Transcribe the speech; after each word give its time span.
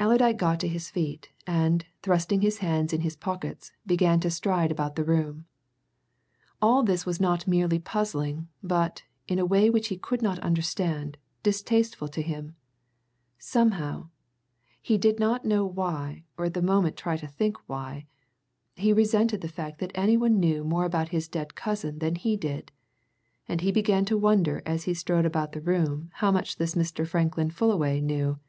Allerdyke 0.00 0.36
got 0.36 0.58
to 0.58 0.66
his 0.66 0.90
feet, 0.90 1.30
and, 1.46 1.86
thrusting 2.02 2.40
his 2.40 2.58
hands 2.58 2.92
in 2.92 3.02
his 3.02 3.14
pockets, 3.14 3.70
began 3.86 4.18
to 4.18 4.28
stride 4.28 4.72
about 4.72 4.96
the 4.96 5.04
room. 5.04 5.44
All 6.60 6.82
this 6.82 7.06
was 7.06 7.20
not 7.20 7.46
merely 7.46 7.78
puzzling, 7.78 8.48
but, 8.60 9.04
in 9.28 9.38
a 9.38 9.46
way 9.46 9.70
which 9.70 9.86
he 9.86 9.96
could 9.96 10.20
not 10.20 10.40
understand, 10.40 11.16
distasteful 11.44 12.08
to 12.08 12.22
him. 12.22 12.56
Somehow 13.38 14.08
he 14.82 14.98
did 14.98 15.20
not 15.20 15.44
know 15.44 15.64
why, 15.64 16.24
nor 16.36 16.46
at 16.46 16.54
that 16.54 16.64
moment 16.64 16.96
try 16.96 17.16
to 17.16 17.28
think 17.28 17.56
why 17.68 18.04
he 18.74 18.92
resented 18.92 19.42
the 19.42 19.46
fact 19.48 19.78
that 19.78 19.92
any 19.94 20.16
one 20.16 20.40
knew 20.40 20.64
more 20.64 20.86
about 20.86 21.10
his 21.10 21.28
dead 21.28 21.54
cousin 21.54 22.00
than 22.00 22.16
he 22.16 22.36
did. 22.36 22.72
And 23.46 23.60
he 23.60 23.70
began 23.70 24.04
to 24.06 24.18
wonder 24.18 24.60
as 24.66 24.86
he 24.90 24.92
strode 24.94 25.24
about 25.24 25.52
the 25.52 25.60
room 25.60 26.10
how 26.14 26.32
much 26.32 26.56
this 26.56 26.74
Mr. 26.74 27.06
Franklin 27.06 27.50
Fullaway 27.50 28.00
knew. 28.00 28.40